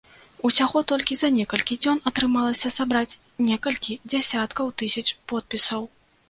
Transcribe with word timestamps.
Усяго 0.47 0.81
толькі 0.91 1.17
за 1.17 1.29
некалькі 1.35 1.77
дзён 1.83 1.99
атрымалася 2.11 2.71
сабраць 2.77 3.19
некалькі 3.51 3.99
дзесяткаў 4.09 4.73
тысяч 4.85 5.05
подпісаў. 5.35 5.87